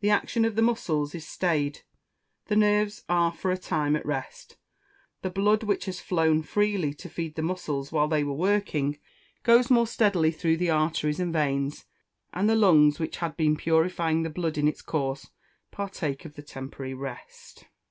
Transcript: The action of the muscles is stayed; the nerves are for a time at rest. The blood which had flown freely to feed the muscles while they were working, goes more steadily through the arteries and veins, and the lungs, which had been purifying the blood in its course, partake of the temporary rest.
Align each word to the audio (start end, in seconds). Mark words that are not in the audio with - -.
The 0.00 0.10
action 0.10 0.44
of 0.44 0.54
the 0.54 0.60
muscles 0.60 1.14
is 1.14 1.26
stayed; 1.26 1.80
the 2.48 2.56
nerves 2.56 3.04
are 3.08 3.32
for 3.32 3.50
a 3.50 3.56
time 3.56 3.96
at 3.96 4.04
rest. 4.04 4.58
The 5.22 5.30
blood 5.30 5.62
which 5.62 5.86
had 5.86 5.94
flown 5.94 6.42
freely 6.42 6.92
to 6.92 7.08
feed 7.08 7.36
the 7.36 7.42
muscles 7.42 7.90
while 7.90 8.06
they 8.06 8.22
were 8.22 8.34
working, 8.34 8.98
goes 9.44 9.70
more 9.70 9.86
steadily 9.86 10.30
through 10.30 10.58
the 10.58 10.68
arteries 10.68 11.20
and 11.20 11.32
veins, 11.32 11.86
and 12.34 12.50
the 12.50 12.54
lungs, 12.54 12.98
which 12.98 13.16
had 13.16 13.34
been 13.38 13.56
purifying 13.56 14.24
the 14.24 14.28
blood 14.28 14.58
in 14.58 14.68
its 14.68 14.82
course, 14.82 15.30
partake 15.70 16.26
of 16.26 16.34
the 16.34 16.42
temporary 16.42 16.92
rest. 16.92 17.64